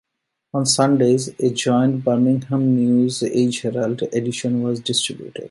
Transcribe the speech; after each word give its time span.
On 0.55 0.65
Sundays, 0.65 1.27
a 1.39 1.51
joint 1.51 2.03
"Birmingham 2.03 2.75
News 2.75 3.21
Age-Herald" 3.21 4.01
edition 4.11 4.63
was 4.63 4.79
distributed. 4.79 5.39